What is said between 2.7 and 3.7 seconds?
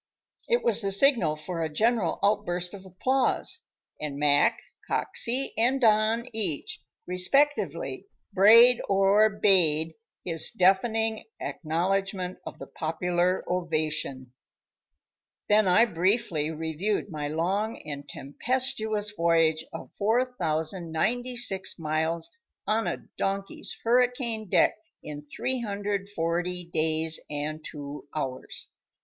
of applause;